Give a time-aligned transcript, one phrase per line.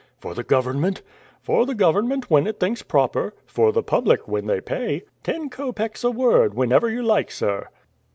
[0.17, 1.03] "For the government?"
[1.43, 3.35] "For the government, when it thinks proper.
[3.45, 5.03] For the public, when they pay.
[5.21, 7.67] Ten copecks a word, whenever you like, sir!"